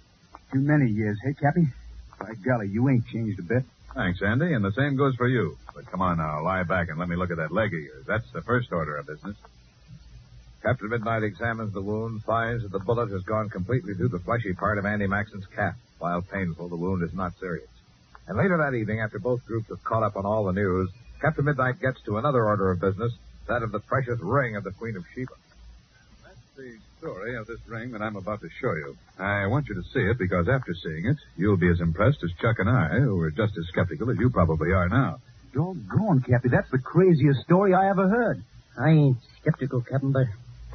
Too 0.52 0.60
many 0.60 0.90
years, 0.90 1.18
hey, 1.24 1.32
Cappy? 1.32 1.68
By 2.18 2.34
golly, 2.44 2.68
you 2.68 2.86
ain't 2.90 3.06
changed 3.06 3.38
a 3.38 3.42
bit. 3.42 3.64
Thanks, 3.94 4.20
Andy, 4.20 4.52
and 4.52 4.62
the 4.62 4.72
same 4.72 4.96
goes 4.96 5.14
for 5.14 5.26
you. 5.26 5.56
But 5.74 5.90
come 5.90 6.02
on 6.02 6.18
now, 6.18 6.42
lie 6.42 6.64
back 6.64 6.90
and 6.90 6.98
let 6.98 7.08
me 7.08 7.16
look 7.16 7.30
at 7.30 7.38
that 7.38 7.50
leg 7.50 7.72
of 7.72 7.80
yours. 7.80 8.04
That's 8.06 8.30
the 8.32 8.42
first 8.42 8.72
order 8.72 8.96
of 8.96 9.06
business. 9.06 9.36
Captain 10.62 10.90
Midnight 10.90 11.22
examines 11.22 11.72
the 11.72 11.80
wound, 11.80 12.22
finds 12.24 12.62
that 12.62 12.72
the 12.72 12.78
bullet 12.78 13.10
has 13.10 13.22
gone 13.22 13.48
completely 13.48 13.94
through 13.94 14.08
the 14.08 14.18
fleshy 14.18 14.52
part 14.52 14.76
of 14.76 14.84
Andy 14.84 15.06
Maxon's 15.06 15.46
calf. 15.46 15.74
While 15.98 16.20
painful, 16.20 16.68
the 16.68 16.76
wound 16.76 17.02
is 17.02 17.14
not 17.14 17.32
serious. 17.40 17.68
And 18.28 18.36
later 18.36 18.58
that 18.58 18.76
evening, 18.76 19.00
after 19.00 19.18
both 19.18 19.44
groups 19.46 19.68
have 19.70 19.82
caught 19.82 20.02
up 20.02 20.16
on 20.16 20.26
all 20.26 20.44
the 20.44 20.52
news, 20.52 20.90
Captain 21.20 21.46
Midnight 21.46 21.80
gets 21.80 22.00
to 22.02 22.18
another 22.18 22.44
order 22.44 22.70
of 22.70 22.80
business, 22.80 23.12
that 23.48 23.62
of 23.62 23.72
the 23.72 23.80
precious 23.80 24.20
ring 24.20 24.54
of 24.56 24.64
the 24.64 24.70
Queen 24.72 24.96
of 24.96 25.04
Sheba. 25.14 25.32
That's 26.22 26.38
the 26.56 26.76
story 26.98 27.36
of 27.36 27.46
this 27.46 27.60
ring 27.66 27.92
that 27.92 28.02
I'm 28.02 28.16
about 28.16 28.42
to 28.42 28.48
show 28.60 28.74
you. 28.74 28.96
I 29.18 29.46
want 29.46 29.68
you 29.68 29.74
to 29.76 29.82
see 29.94 30.00
it 30.00 30.18
because 30.18 30.46
after 30.46 30.74
seeing 30.74 31.06
it, 31.06 31.16
you'll 31.36 31.56
be 31.56 31.70
as 31.70 31.80
impressed 31.80 32.22
as 32.22 32.30
Chuck 32.40 32.58
and 32.58 32.68
I, 32.68 33.00
who 33.00 33.18
are 33.22 33.30
just 33.30 33.56
as 33.56 33.66
skeptical 33.68 34.10
as 34.10 34.18
you 34.18 34.28
probably 34.28 34.72
are 34.72 34.88
now. 34.88 35.20
Doggone, 35.54 36.20
Cappy, 36.20 36.50
that's 36.50 36.70
the 36.70 36.78
craziest 36.78 37.40
story 37.40 37.74
I 37.74 37.88
ever 37.88 38.08
heard. 38.08 38.42
I 38.78 38.90
ain't 38.90 39.16
skeptical, 39.40 39.80
Captain, 39.80 40.12
but 40.12 40.26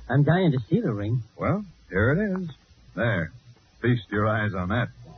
I'm 0.10 0.24
dying 0.24 0.52
to 0.52 0.60
see 0.70 0.80
the 0.82 0.94
ring. 0.94 1.24
Well, 1.38 1.66
here 1.90 2.12
it 2.12 2.40
is. 2.40 2.50
There. 2.96 3.32
Feast 3.82 4.04
your 4.12 4.28
eyes 4.28 4.54
on 4.54 4.70
that. 4.70 4.90
Wow. 5.08 5.16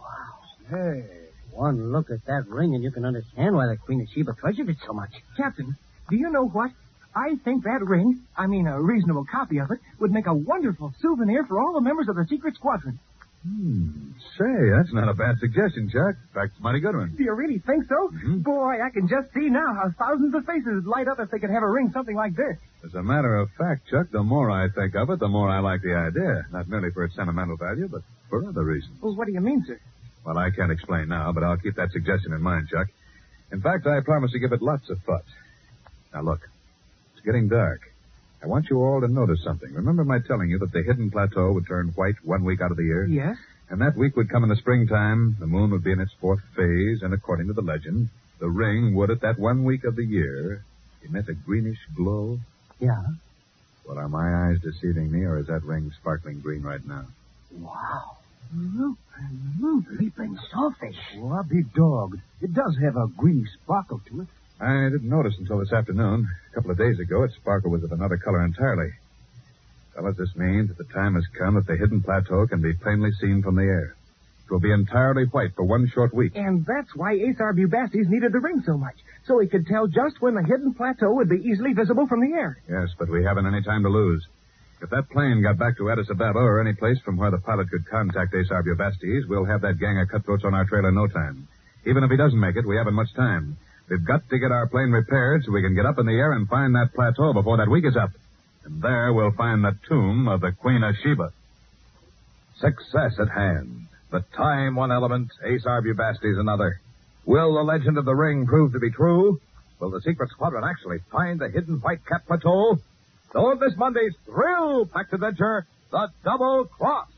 Hey. 0.69 1.03
One 1.51 1.91
look 1.91 2.09
at 2.11 2.25
that 2.25 2.47
ring, 2.47 2.75
and 2.75 2.83
you 2.83 2.91
can 2.91 3.03
understand 3.03 3.55
why 3.55 3.67
the 3.67 3.77
Queen 3.77 4.01
of 4.01 4.07
Sheba 4.09 4.33
treasured 4.39 4.69
it 4.69 4.77
so 4.85 4.93
much. 4.93 5.11
Captain, 5.35 5.75
do 6.09 6.15
you 6.15 6.29
know 6.29 6.47
what? 6.47 6.71
I 7.15 7.35
think 7.43 7.63
that 7.63 7.81
ring, 7.81 8.21
I 8.37 8.45
mean 8.45 8.67
a 8.67 8.79
reasonable 8.79 9.25
copy 9.25 9.57
of 9.57 9.71
it, 9.71 9.79
would 9.99 10.11
make 10.11 10.27
a 10.27 10.33
wonderful 10.33 10.93
souvenir 11.01 11.45
for 11.45 11.59
all 11.59 11.73
the 11.73 11.81
members 11.81 12.07
of 12.09 12.15
the 12.15 12.25
secret 12.29 12.53
squadron. 12.55 12.99
Hmm. 13.45 14.11
Say, 14.37 14.69
that's 14.75 14.93
not 14.93 15.09
a 15.09 15.13
bad 15.13 15.37
suggestion, 15.39 15.89
Chuck. 15.89 16.15
In 16.15 16.33
fact, 16.33 16.51
it's 16.53 16.59
a 16.59 16.63
mighty 16.63 16.79
good 16.79 16.95
one. 16.95 17.15
Do 17.17 17.23
you 17.23 17.33
really 17.33 17.59
think 17.59 17.85
so? 17.87 18.09
Mhm. 18.09 18.43
Boy, 18.43 18.81
I 18.83 18.89
can 18.89 19.07
just 19.07 19.33
see 19.33 19.49
now 19.49 19.73
how 19.73 19.89
thousands 19.97 20.33
of 20.35 20.45
faces 20.45 20.65
would 20.75 20.85
light 20.85 21.07
up 21.07 21.19
if 21.19 21.31
they 21.31 21.39
could 21.39 21.49
have 21.49 21.63
a 21.63 21.69
ring 21.69 21.91
something 21.91 22.15
like 22.15 22.35
this. 22.35 22.57
As 22.83 22.93
a 22.93 23.01
matter 23.03 23.35
of 23.35 23.49
fact, 23.51 23.87
Chuck, 23.87 24.09
the 24.11 24.23
more 24.23 24.51
I 24.51 24.69
think 24.69 24.95
of 24.95 25.09
it, 25.09 25.19
the 25.19 25.27
more 25.27 25.49
I 25.49 25.59
like 25.59 25.81
the 25.81 25.95
idea. 25.95 26.45
Not 26.51 26.67
merely 26.67 26.91
for 26.91 27.03
its 27.03 27.15
sentimental 27.15 27.57
value, 27.57 27.87
but 27.87 28.01
for 28.29 28.43
other 28.45 28.63
reasons. 28.63 29.01
Well, 29.01 29.15
what 29.15 29.27
do 29.27 29.33
you 29.33 29.41
mean, 29.41 29.63
sir? 29.65 29.79
Well, 30.25 30.37
I 30.37 30.51
can't 30.51 30.71
explain 30.71 31.07
now, 31.07 31.31
but 31.31 31.43
I'll 31.43 31.57
keep 31.57 31.75
that 31.75 31.91
suggestion 31.91 32.33
in 32.33 32.41
mind, 32.41 32.67
Chuck. 32.69 32.87
In 33.51 33.61
fact, 33.61 33.87
I 33.87 34.01
promise 34.01 34.31
to 34.33 34.39
give 34.39 34.51
it 34.51 34.61
lots 34.61 34.89
of 34.89 34.99
thought. 35.03 35.23
Now, 36.13 36.21
look. 36.21 36.41
It's 37.15 37.25
getting 37.25 37.47
dark. 37.47 37.81
I 38.41 38.47
want 38.47 38.69
you 38.69 38.77
all 38.83 39.01
to 39.01 39.07
notice 39.07 39.43
something. 39.43 39.73
Remember 39.73 40.03
my 40.03 40.19
telling 40.19 40.49
you 40.49 40.59
that 40.59 40.71
the 40.71 40.83
hidden 40.83 41.09
plateau 41.09 41.51
would 41.53 41.67
turn 41.67 41.87
white 41.95 42.15
one 42.23 42.43
week 42.43 42.61
out 42.61 42.71
of 42.71 42.77
the 42.77 42.83
year? 42.83 43.05
Yes? 43.05 43.37
And 43.69 43.81
that 43.81 43.97
week 43.97 44.15
would 44.15 44.29
come 44.29 44.43
in 44.43 44.49
the 44.49 44.55
springtime. 44.55 45.35
The 45.39 45.47
moon 45.47 45.71
would 45.71 45.83
be 45.83 45.91
in 45.91 45.99
its 45.99 46.13
fourth 46.21 46.41
phase, 46.55 47.01
and 47.01 47.13
according 47.13 47.47
to 47.47 47.53
the 47.53 47.61
legend, 47.61 48.09
the 48.39 48.47
ring 48.49 48.95
would, 48.95 49.09
at 49.09 49.21
that 49.21 49.39
one 49.39 49.63
week 49.63 49.83
of 49.83 49.95
the 49.95 50.05
year, 50.05 50.63
emit 51.03 51.27
a 51.27 51.33
greenish 51.33 51.79
glow. 51.95 52.39
Yeah. 52.79 53.03
Well, 53.87 53.97
are 53.97 54.07
my 54.07 54.49
eyes 54.49 54.59
deceiving 54.61 55.11
me, 55.11 55.23
or 55.23 55.39
is 55.39 55.47
that 55.47 55.63
ring 55.63 55.91
sparkling 55.99 56.39
green 56.39 56.61
right 56.61 56.85
now? 56.85 57.05
Wow. 57.51 58.17
Look, 58.55 58.97
look, 59.59 59.83
leaping 59.99 60.37
sawfish. 60.51 60.95
Well, 61.17 61.33
I'll 61.33 61.43
be 61.43 61.63
dogged. 61.63 62.21
It 62.41 62.53
does 62.53 62.77
have 62.81 62.95
a 62.95 63.07
greeny 63.07 63.45
sparkle 63.63 64.01
to 64.09 64.21
it. 64.21 64.27
I 64.59 64.89
didn't 64.89 65.09
notice 65.09 65.35
until 65.37 65.59
this 65.59 65.71
afternoon. 65.71 66.27
A 66.51 66.55
couple 66.55 66.71
of 66.71 66.77
days 66.77 66.99
ago, 66.99 67.23
its 67.23 67.35
sparkle 67.35 67.69
was 67.69 67.83
of 67.83 67.91
another 67.91 68.17
color 68.17 68.43
entirely. 68.43 68.91
Fellas, 69.93 70.17
this 70.17 70.35
means 70.35 70.69
that 70.69 70.77
the 70.77 70.93
time 70.93 71.13
has 71.15 71.25
come 71.37 71.55
that 71.55 71.67
the 71.67 71.77
hidden 71.77 72.01
plateau 72.01 72.47
can 72.47 72.61
be 72.61 72.73
plainly 72.73 73.11
seen 73.21 73.43
from 73.43 73.55
the 73.55 73.63
air. 73.63 73.95
It 74.45 74.51
will 74.51 74.59
be 74.59 74.71
entirely 74.71 75.25
white 75.25 75.53
for 75.55 75.63
one 75.63 75.87
short 75.93 76.13
week. 76.13 76.31
And 76.35 76.65
that's 76.65 76.95
why 76.95 77.13
Ace 77.13 77.35
R. 77.39 77.53
Bubastes 77.53 78.07
needed 78.07 78.31
the 78.31 78.39
ring 78.39 78.63
so 78.65 78.77
much. 78.77 78.95
So 79.25 79.39
he 79.39 79.47
could 79.47 79.67
tell 79.67 79.87
just 79.87 80.21
when 80.21 80.35
the 80.35 80.43
hidden 80.43 80.73
plateau 80.73 81.13
would 81.13 81.29
be 81.29 81.37
easily 81.37 81.73
visible 81.73 82.07
from 82.07 82.21
the 82.21 82.33
air. 82.33 82.57
Yes, 82.69 82.89
but 82.97 83.09
we 83.09 83.23
haven't 83.23 83.45
any 83.45 83.61
time 83.61 83.83
to 83.83 83.89
lose. 83.89 84.25
If 84.81 84.89
that 84.91 85.09
plane 85.09 85.41
got 85.41 85.57
back 85.57 85.77
to 85.77 85.91
Addis 85.91 86.09
Ababa 86.09 86.39
or 86.39 86.61
any 86.61 86.73
place 86.73 86.99
from 87.03 87.17
where 87.17 87.31
the 87.31 87.39
pilot 87.39 87.69
could 87.69 87.85
contact 87.87 88.33
Ace 88.33 88.49
R. 88.49 88.63
Bubastes, 88.63 89.27
we'll 89.27 89.45
have 89.45 89.61
that 89.61 89.79
gang 89.79 89.99
of 89.99 90.07
cutthroats 90.07 90.45
on 90.45 90.53
our 90.53 90.65
trail 90.65 90.85
in 90.85 90.95
no 90.95 91.07
time. 91.07 91.47
Even 91.85 92.03
if 92.03 92.09
he 92.09 92.17
doesn't 92.17 92.39
make 92.39 92.55
it, 92.55 92.65
we 92.65 92.77
haven't 92.77 92.93
much 92.93 93.13
time. 93.15 93.57
We've 93.89 94.03
got 94.03 94.29
to 94.29 94.37
get 94.37 94.51
our 94.51 94.67
plane 94.67 94.91
repaired 94.91 95.45
so 95.45 95.51
we 95.51 95.61
can 95.61 95.73
get 95.73 95.85
up 95.85 95.97
in 95.97 96.05
the 96.05 96.11
air 96.11 96.33
and 96.33 96.47
find 96.47 96.75
that 96.75 96.93
plateau 96.93 97.31
before 97.33 97.57
that 97.57 97.69
week 97.69 97.85
is 97.85 97.95
up. 97.95 98.11
And 98.65 98.81
there 98.81 99.13
we'll 99.13 99.31
find 99.31 99.63
the 99.63 99.77
tomb 99.87 100.27
of 100.27 100.41
the 100.41 100.51
Queen 100.51 100.83
of 100.83 100.95
Sheba. 101.01 101.31
Success 102.59 103.17
at 103.19 103.29
hand. 103.29 103.87
But 104.11 104.31
time 104.33 104.75
one 104.75 104.91
element, 104.91 105.29
Ace 105.45 105.65
R. 105.65 105.81
Bubastes 105.81 106.39
another. 106.39 106.81
Will 107.25 107.53
the 107.53 107.63
legend 107.63 107.97
of 107.97 108.05
the 108.05 108.15
ring 108.15 108.45
prove 108.45 108.73
to 108.73 108.79
be 108.79 108.91
true? 108.91 109.39
Will 109.79 109.91
the 109.91 110.01
secret 110.01 110.31
squadron 110.31 110.63
actually 110.65 110.99
find 111.11 111.39
the 111.39 111.49
hidden 111.49 111.79
white 111.79 112.05
cap 112.05 112.25
plateau? 112.25 112.77
So 113.31 113.57
this 113.59 113.77
Monday's 113.77 114.15
thrill-packed 114.25 115.13
adventure, 115.13 115.65
the 115.91 116.09
Double 116.23 116.65
Cross. 116.65 117.09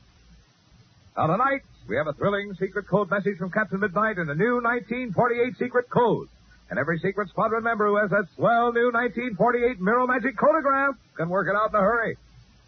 Now 1.17 1.27
tonight, 1.27 1.61
we 1.87 1.95
have 1.95 2.07
a 2.07 2.13
thrilling 2.13 2.53
secret 2.59 2.87
code 2.87 3.09
message 3.09 3.37
from 3.37 3.51
Captain 3.51 3.79
Midnight 3.79 4.17
and 4.17 4.29
a 4.29 4.35
new 4.35 4.61
1948 4.61 5.57
secret 5.57 5.89
code. 5.89 6.27
And 6.69 6.77
every 6.77 6.99
secret 6.99 7.29
squadron 7.29 7.63
member 7.63 7.87
who 7.87 7.97
has 7.97 8.11
that 8.11 8.27
swell 8.35 8.71
new 8.71 8.91
1948 8.91 9.81
Mirror 9.81 10.07
Magic 10.07 10.37
Code-O-Graph 10.37 10.95
can 11.15 11.29
work 11.29 11.47
it 11.47 11.55
out 11.55 11.69
in 11.69 11.75
a 11.75 11.79
hurry. 11.79 12.15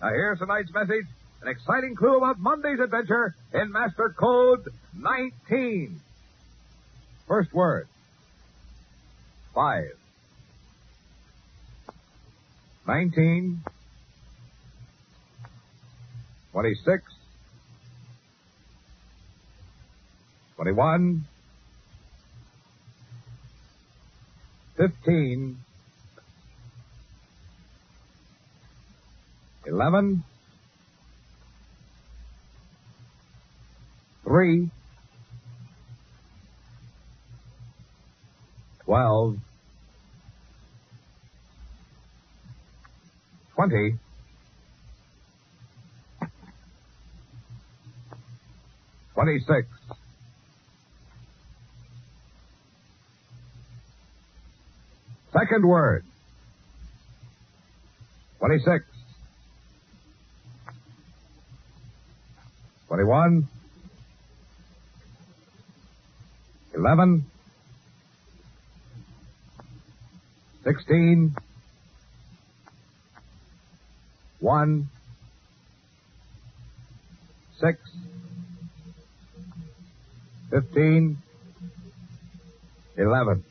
Now 0.02 0.10
here's 0.10 0.40
tonight's 0.40 0.74
message, 0.74 1.06
an 1.44 1.48
exciting 1.48 1.96
clue 1.96 2.18
about 2.18 2.40
Monday's 2.40 2.80
adventure 2.80 3.36
in 3.54 3.72
Master 3.72 4.10
Code 4.18 4.70
19. 4.96 6.02
First 7.28 7.54
word. 7.54 7.88
Five. 9.54 9.96
19. 12.88 13.62
26. 16.52 17.04
21. 20.56 21.26
15. 24.82 25.58
11. 29.68 30.24
3. 34.26 34.72
12. 38.88 39.38
20. 43.56 44.00
26. 49.14 49.81
Second 55.34 55.66
word. 55.66 56.04
26. 58.40 58.84
21. 62.88 63.48
11. 66.76 67.26
16. 70.64 71.36
1. 74.40 74.90
6. 77.60 77.80
15. 80.50 81.18
11. 82.98 83.44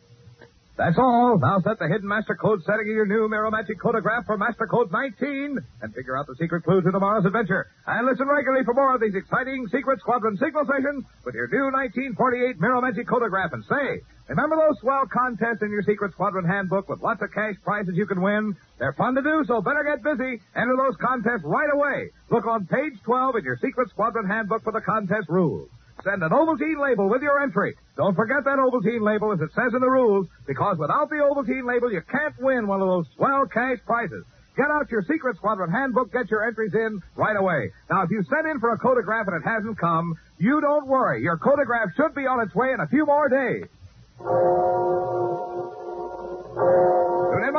That's 0.81 0.97
all. 0.97 1.37
Now 1.37 1.61
set 1.61 1.77
the 1.77 1.93
hidden 1.93 2.09
master 2.09 2.33
code 2.33 2.65
setting 2.65 2.89
of 2.89 2.97
your 2.97 3.05
new 3.05 3.29
Mirror 3.29 3.53
Magic 3.53 3.77
Code-O-Graph 3.77 4.25
for 4.25 4.41
Master 4.41 4.65
Code 4.65 4.89
19 4.89 5.61
and 5.85 5.93
figure 5.93 6.17
out 6.17 6.25
the 6.25 6.33
secret 6.41 6.65
clue 6.65 6.81
to 6.81 6.91
tomorrow's 6.91 7.27
adventure. 7.29 7.69
And 7.87 8.09
listen 8.09 8.25
regularly 8.25 8.65
for 8.65 8.73
more 8.73 8.95
of 8.97 9.01
these 9.05 9.13
exciting 9.13 9.69
Secret 9.69 10.01
Squadron 10.01 10.41
signal 10.41 10.65
sessions 10.65 11.05
with 11.29 11.37
your 11.37 11.53
new 11.53 11.69
1948 11.69 12.57
Mirror 12.65 12.81
Magic 12.81 13.05
Code-O-Graph. 13.05 13.53
And 13.53 13.65
say, 13.69 14.01
remember 14.33 14.57
those 14.57 14.81
swell 14.81 15.05
contests 15.05 15.61
in 15.61 15.69
your 15.69 15.85
Secret 15.85 16.17
Squadron 16.17 16.49
handbook 16.49 16.89
with 16.89 17.05
lots 17.05 17.21
of 17.21 17.29
cash 17.29 17.61
prizes 17.61 17.93
you 17.93 18.09
can 18.09 18.25
win? 18.25 18.57
They're 18.81 18.97
fun 18.97 19.13
to 19.17 19.23
do, 19.23 19.45
so 19.45 19.61
better 19.61 19.85
get 19.85 20.01
busy. 20.01 20.41
Enter 20.57 20.81
those 20.81 20.97
contests 20.97 21.45
right 21.45 21.69
away. 21.77 22.09
Look 22.33 22.49
on 22.49 22.65
page 22.65 22.97
12 23.05 23.37
in 23.37 23.45
your 23.45 23.61
Secret 23.61 23.93
Squadron 23.93 24.25
handbook 24.25 24.65
for 24.65 24.73
the 24.73 24.81
contest 24.81 25.29
rules. 25.29 25.69
Send 26.05 26.23
an 26.23 26.31
Ovaltine 26.31 26.81
label 26.81 27.09
with 27.09 27.23
your 27.23 27.43
entry. 27.43 27.77
Don't 27.97 28.15
forget 28.15 28.45
that 28.45 28.59
Ovaltine 28.59 29.03
label 29.03 29.33
as 29.33 29.41
it 29.41 29.51
says 29.55 29.75
in 29.75 29.81
the 29.81 29.91
rules, 29.91 30.27
because 30.47 30.79
without 30.79 31.11
the 31.11 31.17
Ovaltine 31.17 31.67
label, 31.67 31.93
you 31.93 32.01
can't 32.11 32.35
win 32.41 32.67
one 32.67 32.81
of 32.81 32.89
those 32.89 33.07
swell 33.17 33.47
cash 33.47 33.79
prizes. 33.85 34.25
Get 34.57 34.71
out 34.71 34.91
your 34.91 35.03
Secret 35.03 35.37
Squadron 35.37 35.71
handbook, 35.71 36.13
get 36.13 36.31
your 36.31 36.47
entries 36.47 36.75
in 36.75 37.01
right 37.17 37.37
away. 37.37 37.71
Now, 37.91 38.03
if 38.03 38.11
you 38.11 38.23
sent 38.29 38.47
in 38.47 38.61
for 38.61 38.73
a 38.73 38.79
Code-O-Graph 38.79 39.27
and 39.29 39.37
it 39.37 39.49
hasn't 39.49 39.79
come, 39.79 40.17
you 40.39 40.61
don't 40.61 40.87
worry. 40.87 41.23
Your 41.23 41.37
Code-O-Graph 41.39 41.95
should 41.97 42.15
be 42.15 42.27
on 42.27 42.41
its 42.41 42.55
way 42.55 42.73
in 42.73 42.81
a 42.81 42.87
few 42.89 43.07
more 43.07 43.29
days. 43.29 43.67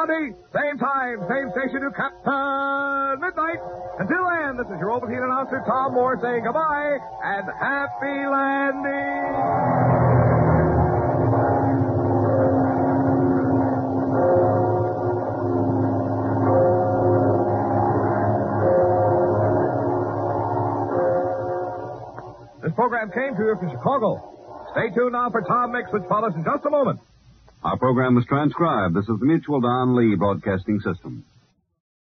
Same 0.02 0.80
time, 0.80 1.20
same 1.30 1.52
station 1.52 1.82
to 1.82 1.92
Captain 1.94 3.22
Midnight. 3.22 3.62
Until 4.00 4.26
then, 4.34 4.58
this 4.58 4.66
is 4.74 4.80
your 4.82 4.98
Ovaltine 4.98 5.24
announcer, 5.24 5.62
Tom 5.68 5.94
Moore, 5.94 6.18
saying 6.20 6.44
goodbye 6.44 6.98
and 7.24 7.46
happy 7.62 8.26
landing. 8.26 9.22
This 22.64 22.74
program 22.74 23.12
came 23.12 23.36
to 23.38 23.44
you 23.44 23.56
from 23.60 23.70
Chicago. 23.70 24.18
Stay 24.72 24.90
tuned 24.96 25.12
now 25.12 25.30
for 25.30 25.42
Tom 25.42 25.74
Mix, 25.74 25.94
which 25.94 26.04
follows 26.10 26.34
in 26.36 26.44
just 26.44 26.66
a 26.66 26.72
moment. 26.72 27.00
Our 27.64 27.78
program 27.78 28.16
was 28.16 28.26
transcribed. 28.26 28.96
This 28.96 29.04
is 29.04 29.20
the 29.20 29.26
Mutual 29.26 29.62
Don 29.62 29.96
Lee 29.96 30.16
Broadcasting 30.16 30.80
System. 30.80 31.24